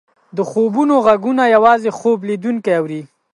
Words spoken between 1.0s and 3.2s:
ږغونه یوازې خوب لیدونکی اوري.